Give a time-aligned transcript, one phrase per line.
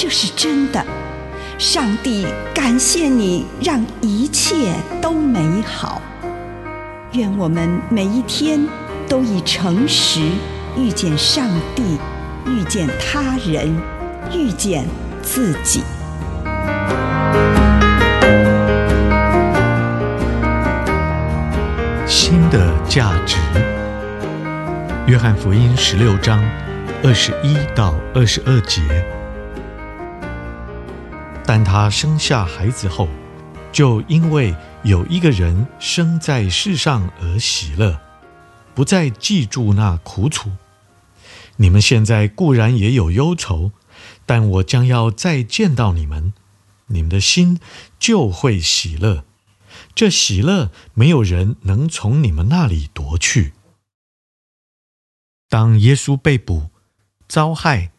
[0.00, 0.80] 这是真的。
[1.58, 6.00] 上帝感谢你，让一切都美好。
[7.14, 8.64] 愿我们每一天
[9.08, 10.20] 都以诚实
[10.76, 11.98] 遇见上帝，
[12.46, 13.76] 遇见他人，
[14.32, 14.86] 遇见
[15.20, 15.82] 自己。
[22.06, 23.36] 新的价值。
[25.08, 26.40] 约翰福音十六章
[27.02, 28.80] 二十一到二十二节。
[31.48, 33.08] 但他生下孩子后，
[33.72, 34.54] 就因为
[34.84, 37.98] 有一个人生在世上而喜乐，
[38.74, 40.52] 不再记住那苦楚。
[41.56, 43.72] 你们现在固然也有忧愁，
[44.26, 46.34] 但我将要再见到你们，
[46.88, 47.58] 你们的心
[47.98, 49.24] 就会喜乐。
[49.94, 53.54] 这喜乐没有人能从你们那里夺去。
[55.48, 56.68] 当耶稣被捕、
[57.26, 57.90] 遭害，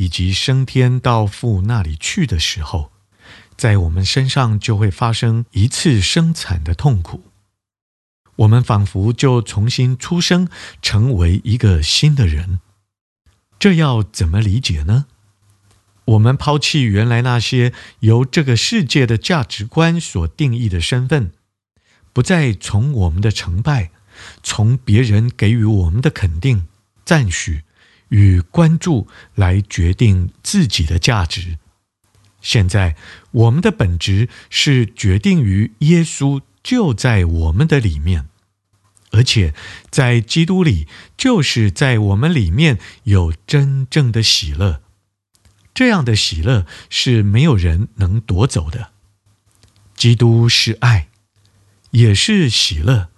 [0.00, 2.90] 以及升天到父那里去的时候，
[3.54, 7.24] 在我们身上就会发生一次生产的痛苦。
[8.36, 10.48] 我们仿佛就重新出生，
[10.80, 12.60] 成为一个新的人。
[13.58, 15.04] 这要怎么理解呢？
[16.06, 21.32] 我们抛弃原来那些由这个世界的价值观所定义的身份。
[22.14, 23.90] 不再从我们的成败，
[24.42, 26.66] 从别人给予我们的肯定、
[27.04, 27.64] 赞许
[28.10, 31.58] 与关注来决定自己的价值。
[32.40, 32.94] 现在，
[33.32, 38.28] 我们的本质是决定于耶稣就在我们的里面，
[39.10, 39.52] 而且
[39.90, 44.80] 在基督里，就是在我们里面有真正的喜乐。
[45.74, 48.92] 这样的喜乐是没有人能夺走的。
[49.96, 51.08] 基督是爱。
[51.92, 53.09] 也是喜乐，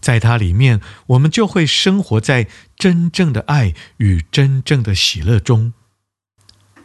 [0.00, 5.72] 在它里面，我们就会生活在真正的爱与真正的喜乐中。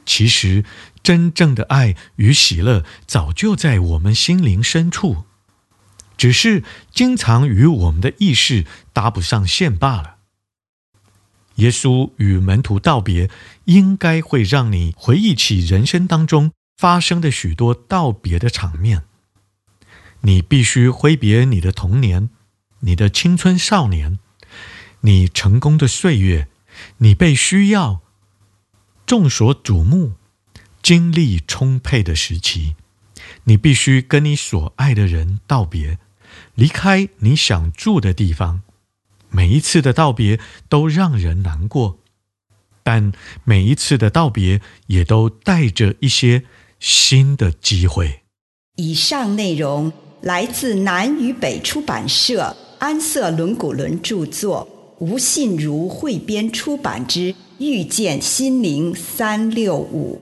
[0.05, 0.65] 其实，
[1.03, 5.25] 真正的爱与喜乐早就在我们心灵深处，
[6.17, 10.15] 只是经常与我们的意识搭不上线罢了。
[11.55, 13.29] 耶稣与门徒道别，
[13.65, 19.03] 应该会让你回忆起人生当中发生的许多道别的场面。
[20.21, 22.29] 你必须挥别你的童年，
[22.81, 24.19] 你的青春少年，
[25.01, 26.47] 你成功的岁月，
[26.97, 28.01] 你被需要、
[29.05, 30.13] 众所瞩目、
[30.81, 32.75] 精力充沛的时期。
[33.43, 35.99] 你必须跟你所爱的人道别，
[36.55, 38.61] 离开你想住的地方。
[39.29, 41.99] 每一次的道别都让人难过，
[42.83, 43.11] 但
[43.43, 46.45] 每一次的道别也都带着一些
[46.79, 48.21] 新的机会。
[48.75, 49.91] 以上内容。
[50.21, 54.65] 来自南与北出版社安瑟伦古伦著作，
[54.99, 60.21] 吴信如汇编出版之《遇见心灵三六五》。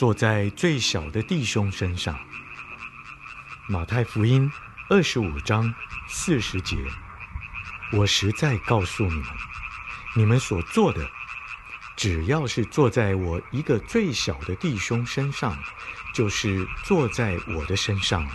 [0.00, 2.18] 坐在最小的弟兄身上。
[3.68, 4.50] 马太福音
[4.88, 5.74] 二十五章
[6.08, 6.74] 四十节，
[7.92, 9.26] 我实在告诉你们，
[10.16, 11.06] 你们所做的，
[11.98, 15.54] 只要是坐在我一个最小的弟兄身上，
[16.14, 18.32] 就是坐在我的身上了。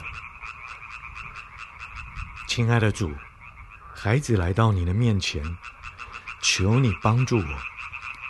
[2.46, 3.12] 亲爱的主，
[3.92, 5.44] 孩子来到你的面前，
[6.44, 7.60] 求你帮助我，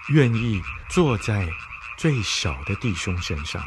[0.08, 1.50] 愿意坐在
[1.98, 3.66] 最小的弟兄身上，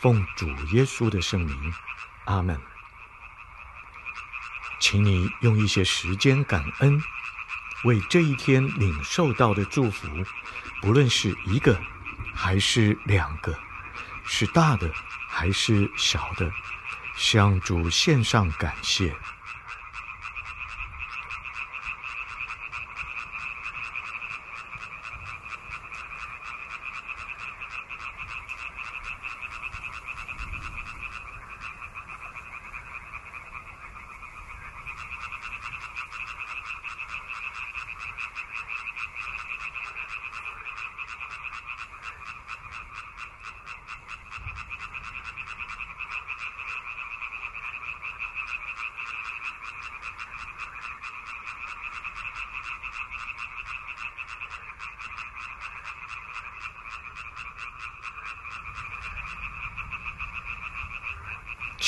[0.00, 1.74] 奉主耶稣的圣名，
[2.24, 2.60] 阿门。
[4.80, 7.00] 请你用一些时间感恩，
[7.84, 10.08] 为这一天领受到的祝福，
[10.80, 11.80] 不论是一个
[12.34, 13.56] 还是两个，
[14.24, 14.90] 是大的
[15.28, 16.50] 还是小的，
[17.16, 19.14] 向主献上感谢。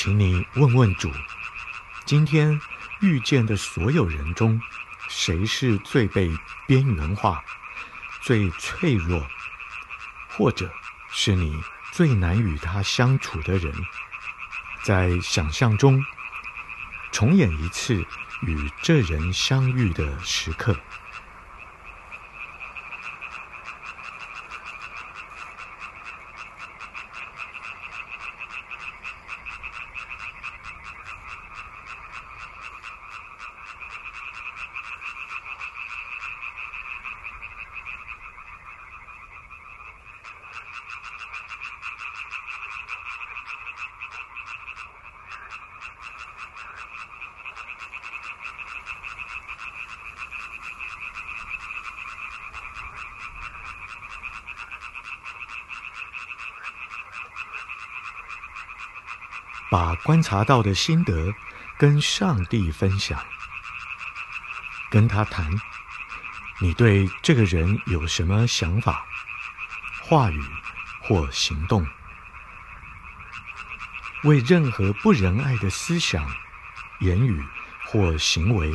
[0.05, 1.11] 请你问问主，
[2.05, 2.61] 今天
[2.99, 4.61] 遇见的所有人中，
[5.09, 6.29] 谁是最被
[6.67, 7.43] 边缘化、
[8.21, 9.25] 最脆弱，
[10.29, 10.71] 或者
[11.09, 11.59] 是你
[11.91, 13.73] 最难与他相处的人？
[14.83, 16.05] 在想象中，
[17.11, 18.05] 重演一次
[18.43, 20.77] 与这人相遇的时刻。
[59.75, 61.33] 把观察到的心得
[61.77, 63.19] 跟上帝分享，
[64.89, 65.51] 跟他谈，
[66.59, 69.05] 你对这个人有什么想法、
[70.01, 70.41] 话语
[71.01, 71.85] 或行动？
[74.23, 76.25] 为任何不仁爱的思想、
[77.01, 77.43] 言语
[77.83, 78.71] 或行为，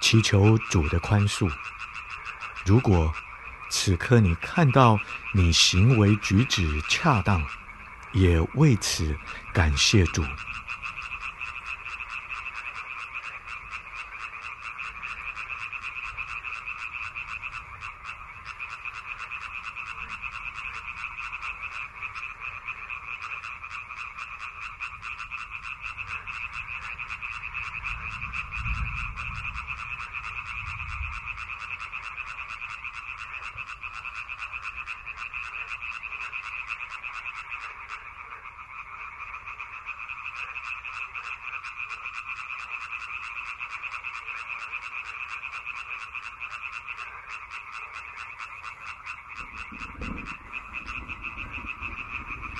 [0.00, 1.48] 祈求主的宽恕。
[2.64, 3.14] 如果
[3.70, 4.98] 此刻你看到
[5.34, 7.46] 你行为举止恰当，
[8.12, 9.16] 也为此
[9.52, 10.22] 感谢主。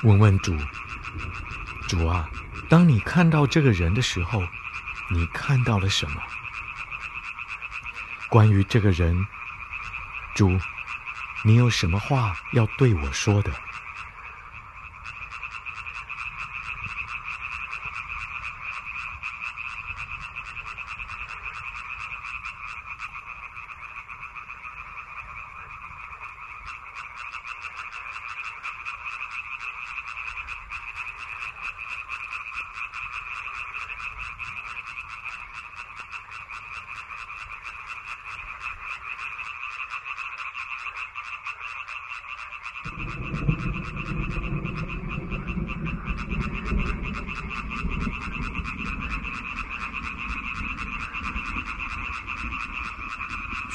[0.02, 0.56] 问问主，
[1.87, 2.28] 主啊，
[2.68, 4.42] 当你看到这个人的时候，
[5.09, 6.21] 你看到了什么？
[8.28, 9.25] 关于这个人，
[10.35, 10.59] 主，
[11.44, 13.52] 你有什么话要对我说的？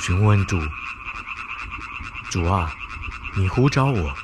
[0.07, 0.57] 询问主，
[2.29, 2.71] 主啊，
[3.35, 4.15] 你呼召我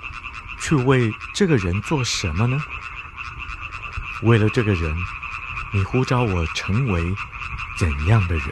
[0.57, 2.57] 去为这个人做什么呢？
[4.21, 4.95] 为了这个人，
[5.73, 7.13] 你呼召我成为
[7.77, 8.47] 怎样的人？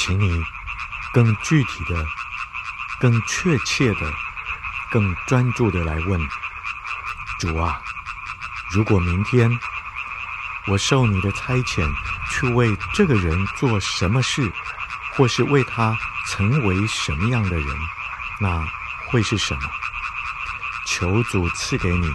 [0.00, 0.42] 请你
[1.12, 2.06] 更具体的、
[2.98, 4.12] 更确切的、
[4.90, 6.18] 更专注的来问
[7.38, 7.78] 主啊，
[8.70, 9.50] 如果明天
[10.68, 11.86] 我受你的差遣
[12.30, 14.50] 去为这个人做什么事，
[15.12, 15.94] 或是为他
[16.28, 17.66] 成为什么样的人，
[18.40, 18.66] 那
[19.08, 19.60] 会是什么？
[20.86, 22.10] 求主赐给你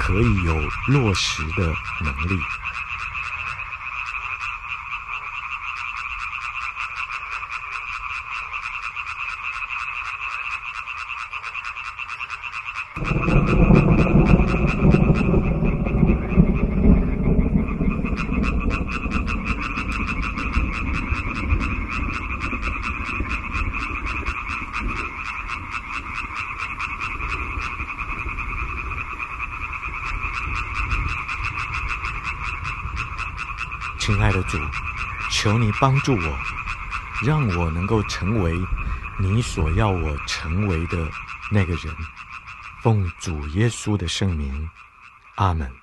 [0.00, 2.40] 可以有落实的能力。
[34.00, 34.58] 亲爱的主，
[35.30, 36.38] 求你帮助我，
[37.22, 38.52] 让我能够成为
[39.18, 40.96] 你所要我成为的
[41.52, 41.94] 那个人。
[42.82, 44.68] 奉主耶稣的圣名，
[45.34, 45.79] 阿门。